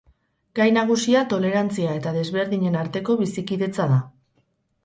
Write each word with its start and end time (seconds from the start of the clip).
Gai 0.59 0.65
nagusia 0.77 1.21
tolerantzia 1.33 1.93
eta 1.99 2.13
desberdinen 2.17 2.79
arteko 2.81 3.17
bizikidetza 3.23 3.87
da. 3.93 4.01